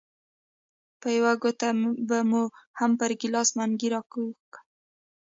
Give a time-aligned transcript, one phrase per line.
[1.01, 1.69] په یوه ګوته
[2.07, 2.43] به مو
[2.79, 4.63] هم پر ګیلاس منګی راکوږ کړ.